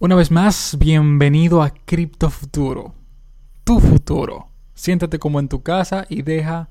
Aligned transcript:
Una 0.00 0.14
vez 0.14 0.30
más, 0.30 0.76
bienvenido 0.78 1.60
a 1.60 1.70
Cripto 1.70 2.30
Futuro, 2.30 2.94
tu 3.64 3.80
futuro. 3.80 4.46
Siéntate 4.72 5.18
como 5.18 5.40
en 5.40 5.48
tu 5.48 5.64
casa 5.64 6.06
y 6.08 6.22
deja 6.22 6.68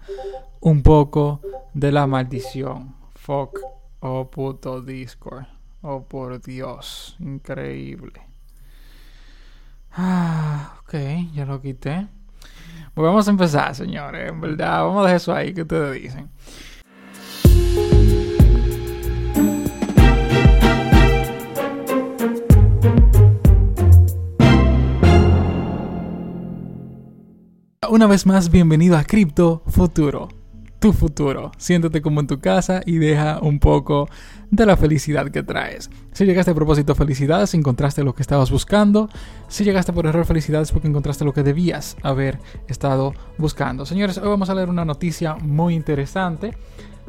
un 0.61 0.81
poco 0.81 1.41
de 1.73 1.91
la 1.91 2.07
maldición. 2.07 2.95
Fuck, 3.15 3.59
oh 3.99 4.31
puto 4.31 4.81
Discord. 4.81 5.43
Oh 5.81 6.05
por 6.05 6.41
Dios, 6.41 7.17
increíble. 7.19 8.21
Ah, 9.91 10.77
ok, 10.83 10.93
ya 11.33 11.45
lo 11.45 11.61
quité. 11.61 12.07
Pues 12.93 13.05
vamos 13.05 13.27
a 13.27 13.31
empezar, 13.31 13.75
señores. 13.75 14.29
En 14.29 14.39
verdad, 14.39 14.83
vamos 14.83 14.99
a 14.99 15.01
dejar 15.01 15.15
eso 15.17 15.35
ahí 15.35 15.53
que 15.53 15.63
ustedes 15.63 16.01
dicen. 16.01 16.29
Una 27.89 28.05
vez 28.05 28.25
más, 28.25 28.51
bienvenido 28.51 28.97
a 28.97 29.05
Cripto 29.05 29.61
Futuro, 29.65 30.27
tu 30.79 30.91
futuro. 30.91 31.53
Siéntate 31.57 32.01
como 32.01 32.19
en 32.19 32.27
tu 32.27 32.41
casa 32.41 32.81
y 32.85 32.97
deja 32.97 33.39
un 33.41 33.59
poco 33.59 34.09
de 34.51 34.65
la 34.65 34.75
felicidad 34.75 35.29
que 35.31 35.41
traes. 35.41 35.89
Si 36.11 36.25
llegaste 36.25 36.51
a 36.51 36.53
propósito, 36.55 36.95
felicidades, 36.95 37.53
encontraste 37.53 38.03
lo 38.03 38.13
que 38.13 38.23
estabas 38.23 38.51
buscando. 38.51 39.07
Si 39.47 39.63
llegaste 39.63 39.93
por 39.93 40.05
error, 40.05 40.25
felicidades 40.25 40.73
porque 40.73 40.89
encontraste 40.89 41.23
lo 41.23 41.31
que 41.31 41.43
debías 41.43 41.95
haber 42.03 42.39
estado 42.67 43.13
buscando. 43.37 43.85
Señores, 43.85 44.17
hoy 44.17 44.27
vamos 44.27 44.49
a 44.49 44.55
leer 44.55 44.69
una 44.69 44.83
noticia 44.83 45.35
muy 45.35 45.73
interesante 45.73 46.57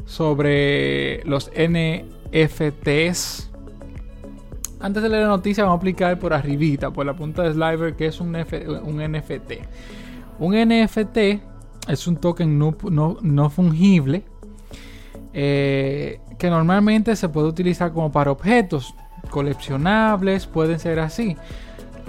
sobre 0.05 1.25
los 1.25 1.51
NFTs. 1.51 3.49
Antes 4.79 5.03
de 5.03 5.09
leer 5.09 5.23
la 5.23 5.29
noticia, 5.29 5.65
vamos 5.65 5.75
a 5.75 5.79
aplicar 5.79 6.17
por 6.19 6.33
arribita, 6.33 6.89
por 6.89 7.05
la 7.05 7.13
punta 7.13 7.43
de 7.43 7.51
Sliver, 7.51 7.97
que 7.97 8.05
es 8.05 8.21
un 8.21 8.31
NFT. 8.31 9.51
Un 10.39 10.55
NFT 10.55 11.17
es 11.87 12.07
un 12.07 12.17
token 12.17 12.57
no, 12.57 13.49
fungible 13.49 14.23
eh, 15.33 16.19
que 16.37 16.49
normalmente 16.49 17.15
se 17.15 17.29
puede 17.29 17.47
utilizar 17.47 17.91
como 17.91 18.11
para 18.11 18.31
objetos 18.31 18.93
coleccionables, 19.29 20.47
pueden 20.47 20.79
ser 20.79 20.99
así, 20.99 21.35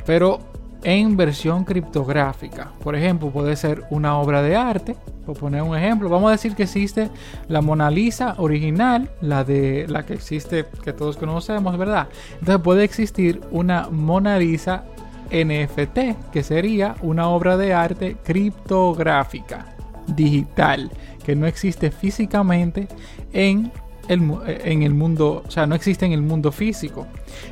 pero 0.06 0.40
en 0.82 1.16
versión 1.16 1.64
criptográfica. 1.64 2.72
Por 2.82 2.96
ejemplo, 2.96 3.30
puede 3.30 3.56
ser 3.56 3.84
una 3.90 4.18
obra 4.18 4.42
de 4.42 4.56
arte. 4.56 4.96
Por 5.26 5.36
poner 5.36 5.62
un 5.62 5.76
ejemplo, 5.76 6.08
vamos 6.08 6.28
a 6.28 6.32
decir 6.32 6.54
que 6.54 6.64
existe 6.64 7.10
la 7.48 7.60
Mona 7.60 7.90
Lisa 7.90 8.34
original, 8.38 9.10
la 9.20 9.44
de 9.44 9.86
la 9.88 10.04
que 10.04 10.14
existe, 10.14 10.66
que 10.82 10.92
todos 10.92 11.16
conocemos, 11.16 11.76
¿verdad? 11.76 12.08
Entonces 12.40 12.62
puede 12.62 12.84
existir 12.84 13.40
una 13.50 13.88
Mona 13.90 14.38
Lisa 14.38 14.84
NFT, 15.30 16.30
que 16.32 16.42
sería 16.42 16.96
una 17.02 17.28
obra 17.28 17.56
de 17.56 17.72
arte 17.72 18.16
criptográfica 18.22 19.74
digital 20.06 20.90
que 21.24 21.36
no 21.36 21.46
existe 21.46 21.90
físicamente 21.90 22.88
en 23.32 23.70
el, 24.08 24.32
en 24.46 24.82
el 24.82 24.94
mundo, 24.94 25.42
o 25.46 25.50
sea, 25.50 25.66
no 25.66 25.74
existe 25.74 26.04
en 26.06 26.12
el 26.12 26.22
mundo 26.22 26.50
físico, 26.50 27.06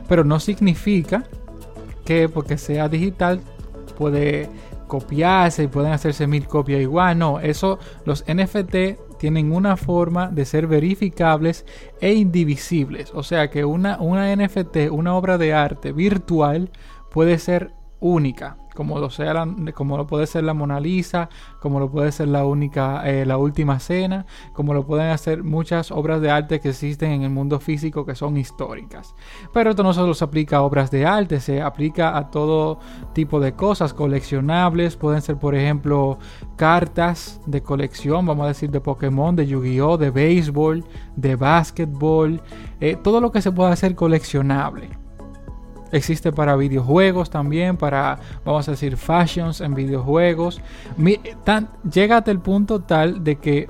pero 0.09 0.25
no 0.25 0.41
significa 0.41 1.25
que 2.05 2.29
porque 2.29 2.59
sea 2.59 2.89
digital 2.89 3.41
puede 3.97 4.49
copiarse 4.89 5.65
y 5.65 5.67
pueden 5.69 5.93
hacerse 5.93 6.27
mil 6.27 6.47
copias 6.47 6.81
igual, 6.81 7.19
no, 7.19 7.39
eso 7.41 7.79
los 8.05 8.25
NFT 8.27 9.19
tienen 9.19 9.53
una 9.53 9.77
forma 9.77 10.29
de 10.29 10.45
ser 10.45 10.67
verificables 10.67 11.67
e 12.01 12.15
indivisibles, 12.15 13.13
o 13.15 13.23
sea 13.23 13.51
que 13.51 13.65
una, 13.65 14.01
una 14.01 14.35
NFT, 14.35 14.91
una 14.91 15.15
obra 15.15 15.39
de 15.39 15.53
arte 15.53 15.93
virtual 15.93 16.71
puede 17.11 17.39
ser 17.39 17.73
única, 18.01 18.57
como 18.75 18.99
lo 19.01 19.11
sea 19.11 19.45
como 19.75 19.97
lo 19.97 20.07
puede 20.07 20.27
ser 20.27 20.45
la 20.45 20.55
Mona 20.55 20.79
Lisa, 20.79 21.29
como 21.61 21.81
lo 21.81 21.91
puede 21.91 22.13
ser 22.13 22.29
la 22.29 22.45
única 22.45 23.03
eh, 23.09 23.27
la 23.27 23.37
última 23.37 23.81
cena, 23.81 24.25
como 24.53 24.73
lo 24.73 24.87
pueden 24.87 25.11
hacer 25.11 25.43
muchas 25.43 25.91
obras 25.91 26.21
de 26.21 26.31
arte 26.31 26.61
que 26.61 26.69
existen 26.69 27.11
en 27.11 27.23
el 27.23 27.31
mundo 27.31 27.59
físico 27.59 28.07
que 28.07 28.15
son 28.15 28.37
históricas. 28.37 29.15
Pero 29.53 29.71
esto 29.71 29.83
no 29.83 29.93
solo 29.93 30.15
se 30.15 30.25
aplica 30.25 30.59
a 30.59 30.63
obras 30.63 30.91
de 30.91 31.07
arte, 31.07 31.41
se 31.41 31.61
aplica 31.61 32.17
a 32.17 32.31
todo 32.31 32.79
tipo 33.15 33.41
de 33.41 33.55
cosas 33.55 33.93
coleccionables, 33.93 34.97
pueden 34.97 35.23
ser 35.23 35.37
por 35.39 35.57
ejemplo 35.57 36.19
cartas 36.57 37.41
de 37.47 37.63
colección, 37.63 38.27
vamos 38.27 38.45
a 38.45 38.49
decir 38.49 38.71
de 38.71 38.81
Pokémon, 38.81 39.35
de 39.35 39.47
Yu-Gi-Oh, 39.47 39.99
de 39.99 40.11
béisbol, 40.11 40.85
de 41.17 41.35
básquetbol, 41.35 42.41
eh, 42.81 42.97
todo 43.03 43.21
lo 43.21 43.33
que 43.33 43.43
se 43.43 43.51
pueda 43.51 43.73
hacer 43.73 43.97
coleccionable. 43.97 45.08
Existe 45.93 46.33
para 46.33 46.57
videojuegos 46.57 47.31
también, 47.31 47.77
para, 47.77 48.19
vamos 48.45 48.69
a 48.69 48.73
decir, 48.73 48.97
fashions 48.97 49.61
en 49.61 49.75
videojuegos. 49.75 50.61
llega 51.91 52.19
hasta 52.19 52.31
el 52.31 52.41
punto 52.41 52.81
tal 52.81 53.25
de 53.25 53.37
que 53.37 53.69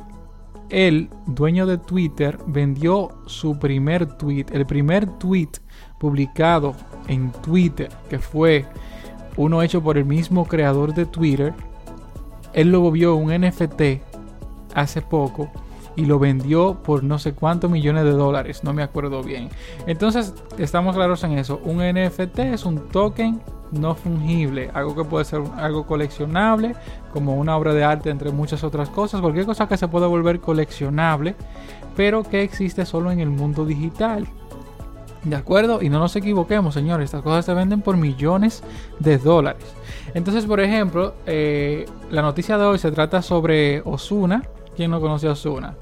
el 0.70 1.08
dueño 1.26 1.66
de 1.66 1.78
Twitter 1.78 2.38
vendió 2.46 3.10
su 3.26 3.58
primer 3.58 4.06
tweet, 4.06 4.46
el 4.52 4.66
primer 4.66 5.06
tweet 5.18 5.50
publicado 5.98 6.74
en 7.06 7.32
Twitter, 7.32 7.88
que 8.10 8.18
fue 8.18 8.66
uno 9.36 9.62
hecho 9.62 9.82
por 9.82 9.96
el 9.96 10.04
mismo 10.04 10.46
creador 10.46 10.94
de 10.94 11.06
Twitter. 11.06 11.54
Él 12.52 12.72
lo 12.72 12.90
vio 12.90 13.14
un 13.14 13.30
NFT 13.30 13.82
hace 14.74 15.02
poco 15.02 15.50
y 15.98 16.06
lo 16.06 16.20
vendió 16.20 16.74
por 16.84 17.02
no 17.02 17.18
sé 17.18 17.32
cuántos 17.32 17.68
millones 17.68 18.04
de 18.04 18.12
dólares, 18.12 18.62
no 18.62 18.72
me 18.72 18.84
acuerdo 18.84 19.24
bien. 19.24 19.48
Entonces, 19.88 20.32
estamos 20.56 20.94
claros 20.94 21.24
en 21.24 21.32
eso. 21.32 21.60
Un 21.64 21.78
NFT 21.78 22.38
es 22.38 22.64
un 22.64 22.88
token 22.88 23.42
no 23.72 23.96
fungible, 23.96 24.70
algo 24.74 24.94
que 24.94 25.02
puede 25.02 25.24
ser 25.24 25.42
algo 25.56 25.86
coleccionable, 25.86 26.76
como 27.12 27.34
una 27.34 27.56
obra 27.56 27.74
de 27.74 27.82
arte 27.82 28.10
entre 28.10 28.30
muchas 28.30 28.62
otras 28.62 28.88
cosas, 28.90 29.20
cualquier 29.20 29.44
cosa 29.44 29.66
que 29.66 29.76
se 29.76 29.88
pueda 29.88 30.06
volver 30.06 30.38
coleccionable, 30.38 31.34
pero 31.96 32.22
que 32.22 32.44
existe 32.44 32.86
solo 32.86 33.10
en 33.10 33.18
el 33.18 33.30
mundo 33.30 33.66
digital. 33.66 34.28
¿De 35.24 35.34
acuerdo? 35.34 35.82
Y 35.82 35.88
no 35.88 35.98
nos 35.98 36.14
equivoquemos, 36.14 36.74
señores, 36.74 37.06
estas 37.06 37.22
cosas 37.22 37.44
se 37.44 37.54
venden 37.54 37.82
por 37.82 37.96
millones 37.96 38.62
de 39.00 39.18
dólares. 39.18 39.64
Entonces, 40.14 40.46
por 40.46 40.60
ejemplo, 40.60 41.14
eh, 41.26 41.86
la 42.12 42.22
noticia 42.22 42.56
de 42.56 42.64
hoy 42.64 42.78
se 42.78 42.92
trata 42.92 43.20
sobre 43.20 43.80
Osuna. 43.80 44.44
¿Quién 44.76 44.92
no 44.92 45.00
conoce 45.00 45.26
a 45.26 45.32
Osuna? 45.32 45.74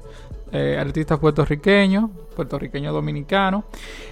Eh, 0.51 0.77
artista 0.79 1.19
puertorriqueño, 1.19 2.09
puertorriqueño 2.35 2.93
dominicano. 2.93 3.65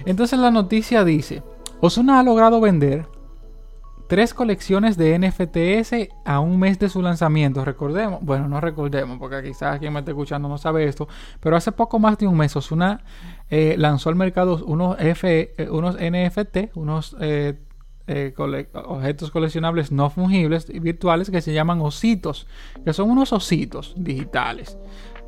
Entonces 0.04 0.38
la 0.38 0.50
noticia 0.50 1.02
dice, 1.02 1.42
Osuna 1.80 2.20
ha 2.20 2.22
logrado 2.22 2.60
vender 2.60 3.06
tres 4.06 4.34
colecciones 4.34 4.98
de 4.98 5.18
NFTs 5.18 6.10
a 6.26 6.40
un 6.40 6.58
mes 6.58 6.78
de 6.78 6.90
su 6.90 7.00
lanzamiento. 7.00 7.64
Recordemos, 7.64 8.20
bueno, 8.22 8.48
no 8.48 8.60
recordemos, 8.60 9.18
porque 9.18 9.42
quizás 9.42 9.78
quien 9.78 9.94
me 9.94 10.00
esté 10.00 10.10
escuchando 10.10 10.46
no 10.46 10.58
sabe 10.58 10.84
esto, 10.84 11.08
pero 11.40 11.56
hace 11.56 11.72
poco 11.72 11.98
más 11.98 12.18
de 12.18 12.26
un 12.26 12.36
mes 12.36 12.54
Osuna 12.54 13.02
eh, 13.48 13.74
lanzó 13.78 14.10
al 14.10 14.16
mercado 14.16 14.62
unos, 14.66 15.00
F, 15.00 15.54
eh, 15.56 15.70
unos 15.70 15.96
NFT, 15.96 16.76
unos 16.76 17.16
objetos 18.84 19.30
coleccionables 19.30 19.90
no 19.90 20.10
fungibles 20.10 20.68
y 20.68 20.80
virtuales 20.80 21.30
que 21.30 21.40
se 21.40 21.54
llaman 21.54 21.80
ositos, 21.80 22.46
que 22.84 22.92
son 22.92 23.10
unos 23.10 23.32
ositos 23.32 23.94
digitales 23.96 24.76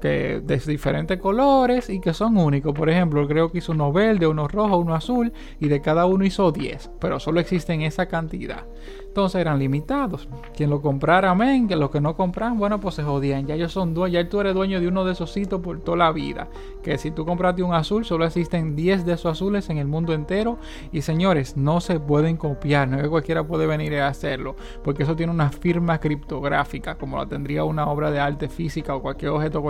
que 0.00 0.40
de 0.40 0.58
diferentes 0.58 1.18
colores 1.18 1.88
y 1.90 2.00
que 2.00 2.14
son 2.14 2.36
únicos. 2.36 2.74
Por 2.74 2.90
ejemplo, 2.90 3.26
creo 3.26 3.50
que 3.50 3.58
hizo 3.58 3.72
uno 3.72 3.92
verde, 3.92 4.26
uno 4.26 4.48
rojo, 4.48 4.78
uno 4.78 4.94
azul 4.94 5.32
y 5.60 5.68
de 5.68 5.80
cada 5.80 6.06
uno 6.06 6.24
hizo 6.24 6.52
10, 6.52 6.90
pero 7.00 7.20
solo 7.20 7.40
existen 7.40 7.82
esa 7.82 8.06
cantidad. 8.06 8.64
Entonces 9.08 9.40
eran 9.40 9.58
limitados. 9.58 10.28
Quien 10.54 10.70
lo 10.70 10.80
comprara, 10.80 11.30
amén, 11.30 11.66
que 11.66 11.74
los 11.74 11.90
que 11.90 12.00
no 12.00 12.14
compran, 12.14 12.58
bueno, 12.58 12.78
pues 12.78 12.94
se 12.94 13.02
jodían. 13.02 13.46
Ya 13.46 13.54
ellos 13.54 13.72
son 13.72 13.92
dueños, 13.92 14.12
ya 14.12 14.28
tú 14.28 14.40
eres 14.40 14.54
dueño 14.54 14.80
de 14.80 14.86
uno 14.86 15.04
de 15.04 15.12
esos 15.12 15.32
sitios 15.32 15.60
por 15.60 15.80
toda 15.80 15.96
la 15.96 16.12
vida. 16.12 16.48
Que 16.82 16.98
si 16.98 17.10
tú 17.10 17.24
compraste 17.24 17.62
un 17.62 17.74
azul, 17.74 18.04
solo 18.04 18.24
existen 18.24 18.76
10 18.76 19.04
de 19.04 19.14
esos 19.14 19.32
azules 19.32 19.70
en 19.70 19.78
el 19.78 19.86
mundo 19.86 20.12
entero. 20.12 20.58
Y 20.92 21.02
señores, 21.02 21.56
no 21.56 21.80
se 21.80 21.98
pueden 21.98 22.36
copiar, 22.36 22.86
no 22.86 22.96
es 22.96 23.02
que 23.02 23.08
cualquiera 23.08 23.44
puede 23.44 23.66
venir 23.66 23.96
a 23.96 24.08
hacerlo, 24.08 24.54
porque 24.84 25.02
eso 25.02 25.16
tiene 25.16 25.32
una 25.32 25.50
firma 25.50 25.98
criptográfica, 25.98 26.96
como 26.96 27.16
la 27.16 27.26
tendría 27.26 27.64
una 27.64 27.88
obra 27.88 28.10
de 28.10 28.20
arte 28.20 28.48
física 28.48 28.94
o 28.94 29.02
cualquier 29.02 29.32
objeto 29.32 29.60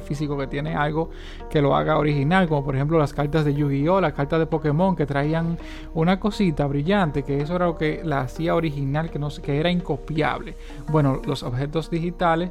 físico 0.00 0.36
que 0.38 0.46
tiene 0.46 0.74
algo 0.74 1.10
que 1.50 1.60
lo 1.60 1.76
haga 1.76 1.98
original, 1.98 2.48
como 2.48 2.64
por 2.64 2.74
ejemplo 2.74 2.98
las 2.98 3.12
cartas 3.12 3.44
de 3.44 3.54
Yu-Gi-Oh, 3.54 4.00
las 4.00 4.12
cartas 4.12 4.38
de 4.38 4.46
Pokémon 4.46 4.96
que 4.96 5.06
traían 5.06 5.58
una 5.94 6.18
cosita 6.20 6.66
brillante, 6.66 7.22
que 7.22 7.40
eso 7.40 7.56
era 7.56 7.66
lo 7.66 7.76
que 7.76 8.02
la 8.04 8.20
hacía 8.20 8.54
original 8.54 9.10
que, 9.10 9.18
no, 9.18 9.28
que 9.28 9.58
era 9.58 9.70
incopiable. 9.70 10.54
Bueno, 10.90 11.20
los 11.26 11.42
objetos 11.42 11.90
digitales, 11.90 12.50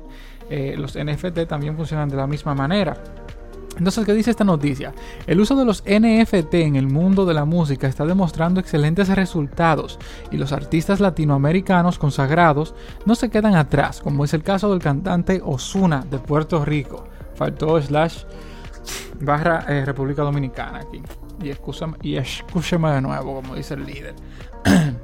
eh, 0.49 0.75
los 0.77 0.97
NFT 0.97 1.47
también 1.47 1.75
funcionan 1.75 2.09
de 2.09 2.17
la 2.17 2.27
misma 2.27 2.53
manera. 2.53 2.97
Entonces, 3.77 4.05
¿qué 4.05 4.13
dice 4.13 4.31
esta 4.31 4.43
noticia? 4.43 4.93
El 5.25 5.39
uso 5.39 5.55
de 5.55 5.65
los 5.65 5.83
NFT 5.83 6.53
en 6.55 6.75
el 6.75 6.87
mundo 6.87 7.25
de 7.25 7.33
la 7.33 7.45
música 7.45 7.87
está 7.87 8.05
demostrando 8.05 8.59
excelentes 8.59 9.07
resultados 9.09 9.97
y 10.29 10.37
los 10.37 10.51
artistas 10.51 10.99
latinoamericanos 10.99 11.97
consagrados 11.97 12.75
no 13.05 13.15
se 13.15 13.29
quedan 13.29 13.55
atrás, 13.55 14.01
como 14.01 14.25
es 14.25 14.33
el 14.33 14.43
caso 14.43 14.69
del 14.71 14.81
cantante 14.81 15.41
Osuna 15.43 16.05
de 16.09 16.19
Puerto 16.19 16.65
Rico. 16.65 17.05
Faltó 17.41 17.81
slash 17.81 18.19
barra 19.19 19.65
eh, 19.67 19.83
República 19.83 20.21
Dominicana 20.21 20.81
aquí. 20.81 21.01
Y 21.41 21.49
escúchame, 21.49 21.97
y 22.03 22.15
escúchame 22.15 22.91
de 22.91 23.01
nuevo, 23.01 23.33
como 23.33 23.55
dice 23.55 23.73
el 23.73 23.83
líder. 23.83 24.13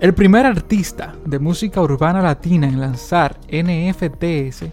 El 0.00 0.14
primer 0.14 0.46
artista 0.46 1.14
de 1.24 1.38
música 1.38 1.80
urbana 1.80 2.20
latina 2.22 2.66
en 2.66 2.80
lanzar 2.80 3.38
NFTs 3.52 4.64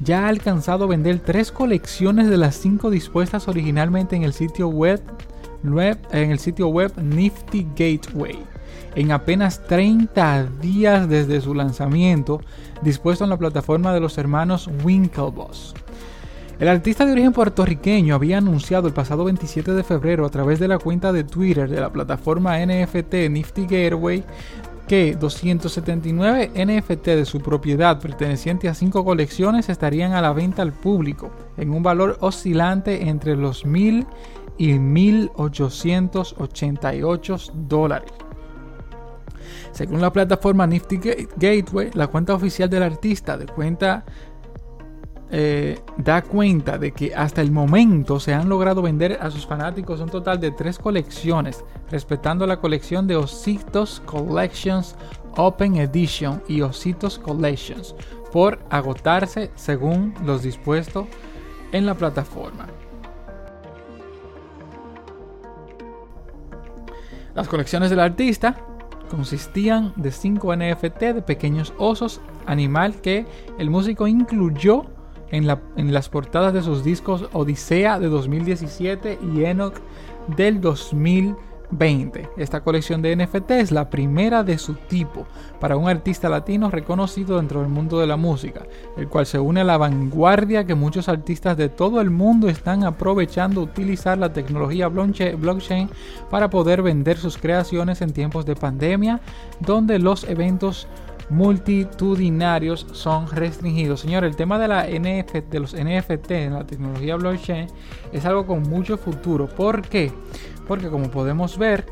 ya 0.00 0.26
ha 0.26 0.28
alcanzado 0.28 0.84
a 0.84 0.88
vender 0.88 1.20
tres 1.20 1.50
colecciones 1.50 2.28
de 2.28 2.36
las 2.36 2.54
cinco 2.56 2.90
dispuestas 2.90 3.48
originalmente 3.48 4.14
en 4.14 4.24
el 4.24 4.34
sitio 4.34 4.68
web, 4.68 5.00
en 5.62 6.30
el 6.32 6.38
sitio 6.38 6.68
web 6.68 6.92
Nifty 7.00 7.66
Gateway. 7.74 8.44
En 8.94 9.12
apenas 9.12 9.62
30 9.66 10.46
días 10.60 11.08
desde 11.08 11.40
su 11.40 11.54
lanzamiento, 11.54 12.42
dispuesto 12.82 13.24
en 13.24 13.30
la 13.30 13.38
plataforma 13.38 13.94
de 13.94 14.00
los 14.00 14.18
hermanos 14.18 14.68
Winklevoss. 14.84 15.74
El 16.58 16.68
artista 16.68 17.04
de 17.04 17.12
origen 17.12 17.32
puertorriqueño 17.32 18.14
había 18.14 18.38
anunciado 18.38 18.86
el 18.86 18.94
pasado 18.94 19.24
27 19.24 19.72
de 19.72 19.82
febrero 19.82 20.24
a 20.24 20.30
través 20.30 20.60
de 20.60 20.68
la 20.68 20.78
cuenta 20.78 21.12
de 21.12 21.24
Twitter 21.24 21.68
de 21.68 21.80
la 21.80 21.90
plataforma 21.90 22.64
NFT 22.64 23.14
Nifty 23.30 23.66
Gateway 23.66 24.24
que 24.86 25.16
279 25.16 26.52
NFT 26.54 27.06
de 27.06 27.24
su 27.24 27.40
propiedad 27.40 27.98
perteneciente 28.00 28.68
a 28.68 28.74
cinco 28.74 29.04
colecciones 29.04 29.68
estarían 29.68 30.12
a 30.12 30.20
la 30.20 30.32
venta 30.32 30.62
al 30.62 30.72
público 30.72 31.32
en 31.56 31.70
un 31.70 31.82
valor 31.82 32.16
oscilante 32.20 33.08
entre 33.08 33.34
los 33.36 33.64
1000 33.64 34.06
y 34.58 34.78
1888 34.78 37.36
dólares. 37.54 38.12
Según 39.72 40.00
la 40.00 40.12
plataforma 40.12 40.66
Nifty 40.66 40.98
Gateway, 41.36 41.90
la 41.94 42.06
cuenta 42.06 42.34
oficial 42.34 42.68
del 42.68 42.82
artista 42.82 43.36
de 43.36 43.46
cuenta 43.46 44.04
eh, 45.34 45.80
da 45.96 46.20
cuenta 46.20 46.76
de 46.76 46.92
que 46.92 47.14
hasta 47.14 47.40
el 47.40 47.50
momento 47.50 48.20
se 48.20 48.34
han 48.34 48.50
logrado 48.50 48.82
vender 48.82 49.18
a 49.18 49.30
sus 49.30 49.46
fanáticos 49.46 49.98
un 50.00 50.10
total 50.10 50.38
de 50.38 50.50
tres 50.50 50.78
colecciones, 50.78 51.64
respetando 51.90 52.46
la 52.46 52.60
colección 52.60 53.06
de 53.06 53.16
Ositos 53.16 54.02
Collections 54.04 54.94
Open 55.38 55.76
Edition 55.76 56.42
y 56.48 56.60
Ositos 56.60 57.18
Collections, 57.18 57.94
por 58.30 58.58
agotarse 58.68 59.50
según 59.54 60.12
los 60.22 60.42
dispuestos 60.42 61.06
en 61.72 61.86
la 61.86 61.94
plataforma. 61.94 62.66
Las 67.34 67.48
colecciones 67.48 67.88
del 67.88 68.00
artista 68.00 68.54
consistían 69.12 69.92
de 69.96 70.10
5 70.10 70.56
NFT 70.56 71.00
de 71.00 71.20
pequeños 71.20 71.74
osos 71.76 72.22
animal 72.46 72.94
que 73.02 73.26
el 73.58 73.68
músico 73.68 74.06
incluyó 74.06 74.86
en, 75.30 75.46
las 75.46 76.08
portadas 76.08 76.54
de 76.54 76.62
sus 76.62 76.82
discos 76.82 77.28
Odisea 77.34 77.98
de 77.98 78.08
2017 78.08 79.18
y 79.34 79.44
Enoch 79.44 79.74
del 80.34 80.62
2020. 81.72 82.28
Esta 82.36 82.62
colección 82.62 83.02
de 83.02 83.16
NFT 83.16 83.50
es 83.52 83.72
la 83.72 83.90
primera 83.90 84.44
de 84.44 84.58
su 84.58 84.74
tipo 84.74 85.26
para 85.58 85.76
un 85.76 85.88
artista 85.88 86.28
latino 86.28 86.70
reconocido 86.70 87.38
dentro 87.38 87.60
del 87.60 87.68
mundo 87.68 87.98
de 87.98 88.06
la 88.06 88.16
música, 88.16 88.62
el 88.96 89.08
cual 89.08 89.26
se 89.26 89.38
une 89.38 89.62
a 89.62 89.64
la 89.64 89.78
vanguardia 89.78 90.64
que 90.64 90.74
muchos 90.74 91.08
artistas 91.08 91.56
de 91.56 91.68
todo 91.68 92.00
el 92.00 92.10
mundo 92.10 92.48
están 92.48 92.84
aprovechando 92.84 93.62
utilizar 93.62 94.18
la 94.18 94.32
tecnología 94.32 94.88
blockchain 94.88 95.88
para 96.30 96.50
poder 96.50 96.82
vender 96.82 97.16
sus 97.16 97.38
creaciones 97.38 98.02
en 98.02 98.12
tiempos 98.12 98.46
de 98.46 98.54
pandemia, 98.54 99.20
donde 99.60 99.98
los 99.98 100.24
eventos 100.24 100.86
multitudinarios 101.32 102.86
son 102.92 103.28
restringidos. 103.30 104.00
Señor, 104.00 104.24
el 104.24 104.36
tema 104.36 104.58
de, 104.58 104.68
la 104.68 104.86
NFT, 104.86 105.50
de 105.50 105.60
los 105.60 105.74
NFT 105.74 106.30
en 106.32 106.54
la 106.54 106.66
tecnología 106.66 107.16
blockchain 107.16 107.68
es 108.12 108.24
algo 108.26 108.46
con 108.46 108.62
mucho 108.62 108.98
futuro. 108.98 109.48
¿Por 109.48 109.82
qué? 109.82 110.12
Porque 110.72 110.88
como 110.88 111.10
podemos 111.10 111.58
ver, 111.58 111.84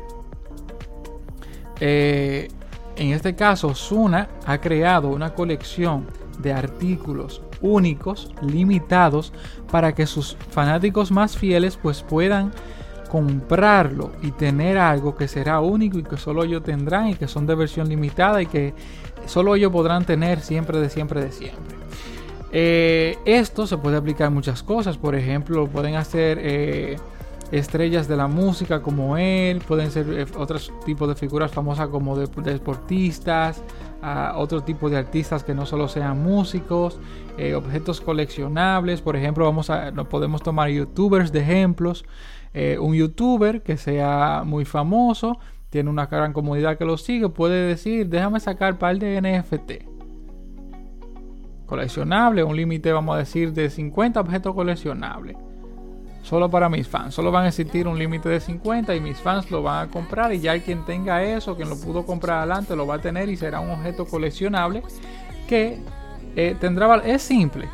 eh, 1.79 2.47
en 2.95 3.11
este 3.11 3.35
caso, 3.35 3.75
Suna 3.75 4.27
ha 4.47 4.57
creado 4.57 5.09
una 5.09 5.35
colección 5.35 6.07
de 6.39 6.51
artículos 6.51 7.43
únicos, 7.61 8.33
limitados, 8.41 9.33
para 9.71 9.93
que 9.93 10.07
sus 10.07 10.35
fanáticos 10.49 11.11
más 11.11 11.37
fieles 11.37 11.77
pues 11.77 12.01
puedan 12.01 12.53
comprarlo 13.07 14.13
y 14.23 14.31
tener 14.31 14.79
algo 14.79 15.15
que 15.15 15.27
será 15.27 15.59
único 15.59 15.99
y 15.99 16.03
que 16.03 16.17
solo 16.17 16.43
ellos 16.43 16.63
tendrán 16.63 17.09
y 17.09 17.13
que 17.13 17.27
son 17.27 17.45
de 17.45 17.53
versión 17.53 17.87
limitada 17.87 18.41
y 18.41 18.47
que 18.47 18.73
solo 19.27 19.55
ellos 19.55 19.71
podrán 19.71 20.05
tener 20.05 20.39
siempre 20.39 20.79
de 20.79 20.89
siempre 20.89 21.23
de 21.23 21.31
siempre. 21.31 21.75
Eh, 22.51 23.15
esto 23.25 23.67
se 23.67 23.77
puede 23.77 23.97
aplicar 23.97 24.29
en 24.29 24.33
muchas 24.33 24.63
cosas, 24.63 24.97
por 24.97 25.13
ejemplo, 25.13 25.67
pueden 25.67 25.97
hacer 25.97 26.39
eh, 26.41 26.97
estrellas 27.51 28.07
de 28.07 28.15
la 28.15 28.27
música 28.27 28.81
como 28.81 29.17
él, 29.17 29.61
pueden 29.67 29.91
ser 29.91 30.07
eh, 30.09 30.25
otros 30.37 30.71
tipos 30.85 31.07
de 31.07 31.15
figuras 31.15 31.51
famosas 31.51 31.89
como 31.89 32.17
de, 32.17 32.27
deportistas, 32.43 33.63
otro 34.35 34.61
tipo 34.61 34.89
de 34.89 34.97
artistas 34.97 35.43
que 35.43 35.53
no 35.53 35.65
solo 35.67 35.87
sean 35.87 36.23
músicos, 36.23 36.99
objetos 37.55 38.01
coleccionables, 38.01 38.99
por 38.99 39.15
ejemplo, 39.15 39.45
vamos 39.45 39.69
a, 39.69 39.91
podemos 40.09 40.41
tomar 40.41 40.69
youtubers 40.69 41.31
de 41.31 41.41
ejemplos, 41.41 42.03
un 42.79 42.95
youtuber 42.95 43.61
que 43.61 43.77
sea 43.77 44.41
muy 44.43 44.65
famoso, 44.65 45.37
tiene 45.71 45.89
una 45.89 46.07
gran 46.07 46.33
comunidad 46.33 46.77
que 46.77 46.85
lo 46.85 46.97
sigue, 46.97 47.29
puede 47.29 47.67
decir, 47.67 48.09
déjame 48.09 48.39
sacar 48.39 48.77
par 48.77 48.99
de 48.99 49.21
NFT. 49.21 49.85
Coleccionable, 51.65 52.43
un 52.43 52.57
límite, 52.57 52.91
vamos 52.91 53.15
a 53.15 53.19
decir, 53.19 53.53
de 53.53 53.69
50 53.69 54.19
objetos 54.19 54.53
coleccionables. 54.53 55.37
Solo 56.23 56.49
para 56.49 56.69
mis 56.69 56.87
fans. 56.87 57.15
Solo 57.15 57.31
van 57.31 57.45
a 57.45 57.47
existir 57.49 57.87
un 57.87 57.97
límite 57.97 58.29
de 58.29 58.39
50 58.39 58.95
y 58.95 58.99
mis 58.99 59.17
fans 59.17 59.49
lo 59.49 59.63
van 59.63 59.87
a 59.87 59.91
comprar. 59.91 60.33
Y 60.33 60.39
ya 60.39 60.57
quien 60.59 60.85
tenga 60.85 61.23
eso, 61.23 61.55
quien 61.55 61.69
lo 61.69 61.77
pudo 61.77 62.05
comprar 62.05 62.39
adelante, 62.39 62.75
lo 62.75 62.85
va 62.85 62.95
a 62.95 63.01
tener 63.01 63.29
y 63.29 63.37
será 63.37 63.59
un 63.59 63.71
objeto 63.71 64.05
coleccionable 64.05 64.83
que 65.47 65.79
eh, 66.35 66.55
tendrá 66.59 66.95
Es 66.97 67.23
simple. 67.23 67.67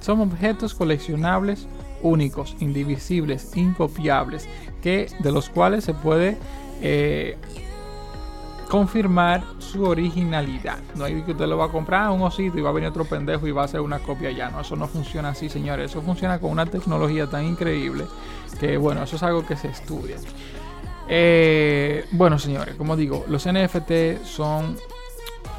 Son 0.00 0.20
objetos 0.20 0.74
coleccionables 0.74 1.68
únicos, 2.02 2.56
indivisibles, 2.58 3.56
incopiables, 3.56 4.48
que 4.82 5.06
de 5.20 5.32
los 5.32 5.48
cuales 5.48 5.84
se 5.84 5.94
puede 5.94 6.36
eh, 6.80 7.36
confirmar 8.72 9.44
su 9.58 9.84
originalidad. 9.84 10.78
No 10.94 11.04
hay 11.04 11.20
que 11.20 11.32
usted 11.32 11.44
lo 11.44 11.58
va 11.58 11.66
a 11.66 11.68
comprar 11.68 12.08
un 12.08 12.22
osito 12.22 12.58
y 12.58 12.62
va 12.62 12.70
a 12.70 12.72
venir 12.72 12.88
otro 12.88 13.04
pendejo 13.04 13.46
y 13.46 13.50
va 13.50 13.60
a 13.60 13.64
hacer 13.66 13.82
una 13.82 13.98
copia 13.98 14.30
ya. 14.30 14.48
No, 14.48 14.62
eso 14.62 14.76
no 14.76 14.88
funciona 14.88 15.28
así, 15.28 15.50
señores. 15.50 15.90
Eso 15.90 16.00
funciona 16.00 16.38
con 16.38 16.50
una 16.50 16.64
tecnología 16.64 17.26
tan 17.26 17.44
increíble 17.44 18.06
que, 18.58 18.78
bueno, 18.78 19.02
eso 19.02 19.16
es 19.16 19.22
algo 19.24 19.44
que 19.44 19.56
se 19.56 19.68
estudia. 19.68 20.16
Eh, 21.06 22.06
bueno, 22.12 22.38
señores, 22.38 22.74
como 22.76 22.96
digo, 22.96 23.26
los 23.28 23.46
NFT 23.46 24.24
son 24.24 24.78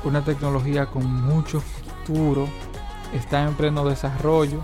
una 0.05 0.25
tecnología 0.25 0.87
con 0.87 1.05
mucho 1.05 1.61
futuro. 1.61 2.47
Está 3.13 3.43
en 3.43 3.53
pleno 3.53 3.85
desarrollo. 3.85 4.63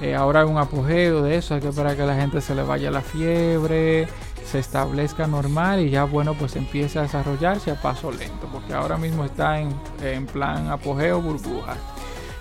Eh, 0.00 0.14
ahora 0.14 0.40
hay 0.40 0.46
un 0.46 0.56
apogeo 0.56 1.20
de 1.20 1.36
eso. 1.36 1.54
Hay 1.54 1.60
que 1.60 1.68
esperar 1.68 1.98
que 1.98 2.06
la 2.06 2.16
gente 2.16 2.40
se 2.40 2.54
le 2.54 2.62
vaya 2.62 2.90
la 2.90 3.02
fiebre 3.02 4.08
se 4.48 4.58
establezca 4.58 5.26
normal 5.26 5.80
y 5.80 5.90
ya 5.90 6.04
bueno 6.04 6.34
pues 6.34 6.56
empiece 6.56 6.98
a 6.98 7.02
desarrollarse 7.02 7.70
a 7.70 7.80
paso 7.80 8.10
lento 8.10 8.48
porque 8.50 8.72
ahora 8.72 8.96
mismo 8.96 9.24
está 9.24 9.60
en, 9.60 9.74
en 10.02 10.26
plan 10.26 10.68
apogeo 10.68 11.20
burbuja. 11.20 11.76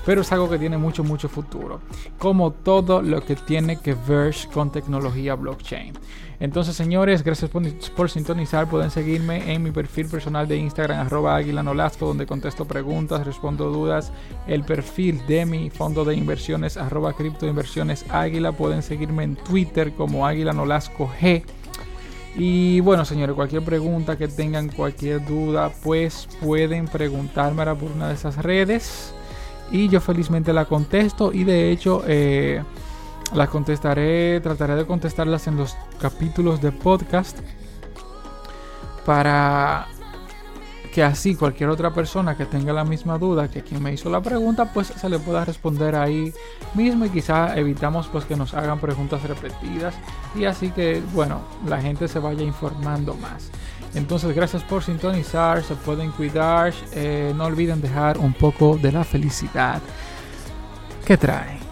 Pero 0.06 0.22
es 0.22 0.32
algo 0.32 0.50
que 0.50 0.58
tiene 0.58 0.78
mucho 0.78 1.04
mucho 1.04 1.28
futuro 1.28 1.82
como 2.18 2.52
todo 2.52 3.02
lo 3.02 3.26
que 3.26 3.36
tiene 3.36 3.82
que 3.82 3.94
ver 3.94 4.34
con 4.54 4.72
tecnología 4.72 5.36
blockchain. 5.36 5.94
Entonces 6.40 6.78
señores 6.78 7.24
gracias 7.24 7.52
por, 7.96 8.10
sintonizar. 8.10 8.70
Pueden 8.70 8.90
seguirme 8.90 9.52
en 9.52 9.64
mi 9.64 9.72
perfil 9.72 10.08
personal 10.08 10.48
de 10.48 10.56
Instagram 10.56 11.00
arroba 11.00 11.36
águila 11.36 11.62
nolasco 11.62 12.08
donde 12.08 12.26
contesto 12.26 12.64
preguntas 12.64 13.26
respondo 13.26 13.70
dudas. 13.70 14.14
El 14.48 14.64
perfil 14.64 15.26
de 15.28 15.46
mi 15.46 15.70
fondo 15.70 16.06
de 16.06 16.16
inversiones 16.16 16.78
arroba 16.78 17.14
inversiones 17.42 18.06
águila. 18.10 18.54
Pueden 18.54 18.82
seguirme 18.82 19.24
en 19.24 19.36
Twitter 19.36 19.92
como 19.94 20.26
águila 20.26 20.54
nolasco 20.54 21.12
g 21.20 21.44
y 22.38 22.82
bueno, 22.82 23.04
señores, 23.04 23.36
cualquier 23.36 23.64
pregunta 23.64 24.16
que 24.16 24.28
tengan, 24.28 24.70
cualquier 24.70 25.26
duda, 25.26 25.72
pues 25.84 26.30
pueden 26.40 26.88
preguntármela 26.88 27.74
por 27.74 27.92
una 27.92 28.10
de 28.10 28.14
esas 28.14 28.38
redes. 28.38 29.12
Y 29.72 29.90
yo 29.90 30.00
felizmente 30.00 30.54
la 30.54 30.66
contesto. 30.66 31.34
Y 31.34 31.44
de 31.44 31.72
hecho, 31.72 32.04
eh, 32.06 32.64
las 33.34 33.50
contestaré, 33.50 34.40
trataré 34.42 34.76
de 34.76 34.86
contestarlas 34.86 35.48
en 35.48 35.58
los 35.58 35.76
capítulos 36.00 36.62
de 36.62 36.72
podcast. 36.72 37.40
Para 39.04 39.88
que 40.98 41.04
así 41.04 41.36
cualquier 41.36 41.70
otra 41.70 41.94
persona 41.94 42.36
que 42.36 42.48
tenga 42.48 42.74
la 42.74 42.84
misma 42.84 43.20
duda 43.20 43.50
que 43.50 43.62
quien 43.62 43.84
me 43.84 43.94
hizo 43.94 44.10
la 44.10 44.20
pregunta, 44.20 44.74
pues 44.74 44.88
se 44.88 45.08
le 45.08 45.20
pueda 45.20 45.46
responder 45.46 45.96
ahí 45.96 46.34
mismo 46.74 47.06
y 47.06 47.12
quizá 47.12 47.56
evitamos 47.56 48.08
pues 48.08 48.26
que 48.26 48.36
nos 48.36 48.56
hagan 48.56 48.80
preguntas 48.80 49.22
repetidas 49.22 49.94
y 50.34 50.46
así 50.46 50.72
que 50.72 51.04
bueno, 51.14 51.42
la 51.68 51.80
gente 51.80 52.08
se 52.08 52.18
vaya 52.18 52.42
informando 52.42 53.14
más. 53.14 53.52
Entonces 53.94 54.36
gracias 54.36 54.64
por 54.64 54.82
sintonizar, 54.82 55.62
se 55.64 55.76
pueden 55.76 56.10
cuidar, 56.10 56.74
eh, 56.94 57.32
no 57.36 57.46
olviden 57.46 57.80
dejar 57.80 58.18
un 58.18 58.34
poco 58.34 58.76
de 58.76 58.92
la 58.92 59.04
felicidad 59.04 59.80
que 61.06 61.16
trae. 61.16 61.67